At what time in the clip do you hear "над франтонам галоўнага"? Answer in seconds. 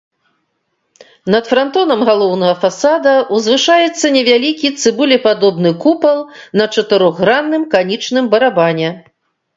1.33-2.55